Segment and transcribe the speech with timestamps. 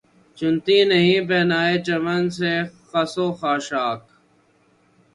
[0.37, 2.53] چنتی نہیں پہنائے چمن سے
[2.89, 4.01] خس و خاشاک